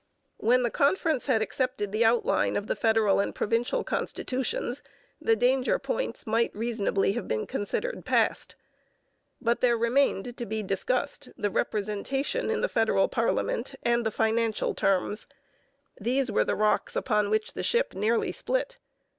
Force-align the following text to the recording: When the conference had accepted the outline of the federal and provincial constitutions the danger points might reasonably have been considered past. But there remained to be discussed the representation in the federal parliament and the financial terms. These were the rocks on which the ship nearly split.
When 0.37 0.63
the 0.63 0.71
conference 0.71 1.27
had 1.27 1.43
accepted 1.43 1.91
the 1.91 2.03
outline 2.03 2.55
of 2.55 2.65
the 2.65 2.75
federal 2.75 3.19
and 3.19 3.35
provincial 3.35 3.83
constitutions 3.83 4.81
the 5.21 5.35
danger 5.35 5.77
points 5.77 6.25
might 6.25 6.49
reasonably 6.55 7.11
have 7.11 7.27
been 7.27 7.45
considered 7.45 8.03
past. 8.03 8.55
But 9.39 9.61
there 9.61 9.77
remained 9.77 10.35
to 10.37 10.45
be 10.47 10.63
discussed 10.63 11.29
the 11.37 11.51
representation 11.51 12.49
in 12.49 12.61
the 12.61 12.67
federal 12.67 13.09
parliament 13.09 13.75
and 13.83 14.03
the 14.03 14.09
financial 14.09 14.73
terms. 14.73 15.27
These 15.99 16.31
were 16.31 16.45
the 16.45 16.55
rocks 16.55 16.97
on 16.97 17.29
which 17.29 17.53
the 17.53 17.61
ship 17.61 17.93
nearly 17.93 18.31
split. 18.31 18.79